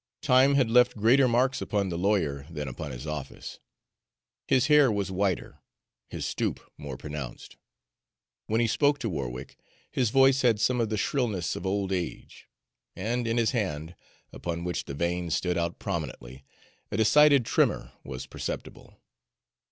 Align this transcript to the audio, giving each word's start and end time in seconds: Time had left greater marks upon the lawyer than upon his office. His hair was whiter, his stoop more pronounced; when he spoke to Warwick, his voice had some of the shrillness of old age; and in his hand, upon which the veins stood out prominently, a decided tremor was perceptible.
Time 0.23 0.55
had 0.55 0.67
left 0.71 0.97
greater 0.97 1.27
marks 1.27 1.61
upon 1.61 1.89
the 1.89 1.95
lawyer 1.95 2.47
than 2.49 2.67
upon 2.67 2.89
his 2.89 3.05
office. 3.05 3.59
His 4.47 4.65
hair 4.65 4.91
was 4.91 5.11
whiter, 5.11 5.59
his 6.09 6.25
stoop 6.25 6.59
more 6.75 6.97
pronounced; 6.97 7.55
when 8.47 8.59
he 8.61 8.65
spoke 8.65 8.97
to 8.97 9.09
Warwick, 9.11 9.59
his 9.91 10.09
voice 10.09 10.41
had 10.41 10.59
some 10.59 10.81
of 10.81 10.89
the 10.89 10.97
shrillness 10.97 11.55
of 11.55 11.67
old 11.67 11.91
age; 11.91 12.47
and 12.95 13.27
in 13.27 13.37
his 13.37 13.51
hand, 13.51 13.93
upon 14.33 14.63
which 14.63 14.85
the 14.85 14.95
veins 14.95 15.35
stood 15.35 15.55
out 15.55 15.77
prominently, 15.77 16.45
a 16.89 16.97
decided 16.97 17.45
tremor 17.45 17.91
was 18.03 18.25
perceptible. 18.25 18.99